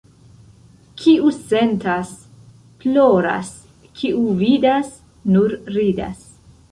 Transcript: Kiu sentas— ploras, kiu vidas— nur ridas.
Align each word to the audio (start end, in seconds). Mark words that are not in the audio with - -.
Kiu 1.01 1.33
sentas— 1.33 2.13
ploras, 2.85 3.51
kiu 3.99 4.23
vidas— 4.41 4.89
nur 5.37 5.55
ridas. 5.77 6.25